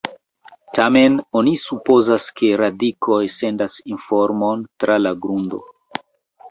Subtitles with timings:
[0.77, 5.63] Tamen oni supozas ke radikoj sendas informon tra la grundo.